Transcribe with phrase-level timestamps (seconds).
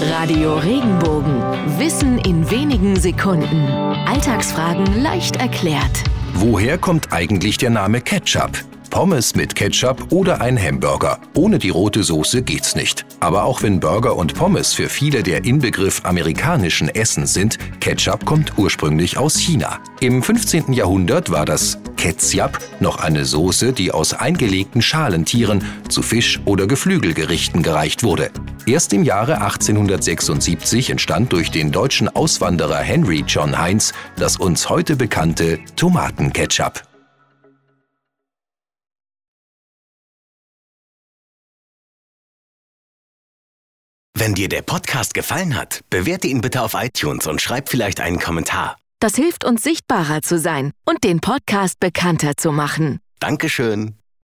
[0.00, 1.42] Radio Regenbogen.
[1.78, 3.66] Wissen in wenigen Sekunden.
[4.06, 6.04] Alltagsfragen leicht erklärt.
[6.34, 8.52] Woher kommt eigentlich der Name Ketchup?
[8.90, 11.18] Pommes mit Ketchup oder ein Hamburger.
[11.34, 13.04] Ohne die rote Soße geht's nicht.
[13.20, 18.56] Aber auch wenn Burger und Pommes für viele der Inbegriff amerikanischen Essens sind, Ketchup kommt
[18.56, 19.80] ursprünglich aus China.
[20.00, 20.72] Im 15.
[20.72, 27.62] Jahrhundert war das Ketchup noch eine Soße, die aus eingelegten Schalentieren zu Fisch- oder Geflügelgerichten
[27.62, 28.30] gereicht wurde.
[28.68, 34.94] Erst im Jahre 1876 entstand durch den deutschen Auswanderer Henry John Heinz das uns heute
[34.94, 36.82] bekannte Tomatenketchup.
[44.14, 48.18] Wenn dir der Podcast gefallen hat, bewerte ihn bitte auf iTunes und schreib vielleicht einen
[48.18, 48.76] Kommentar.
[49.00, 53.00] Das hilft uns sichtbarer zu sein und den Podcast bekannter zu machen.
[53.18, 53.97] Dankeschön.